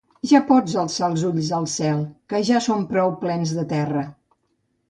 Ja 0.29 0.39
pots 0.45 0.77
alçar 0.83 1.09
els 1.11 1.25
ulls 1.27 1.51
al 1.59 1.69
cel, 1.75 2.01
que 2.33 2.41
ja 2.49 2.63
són 2.71 2.83
prou 2.95 3.15
plens 3.25 3.55
de 3.59 3.71
terra. 3.75 4.09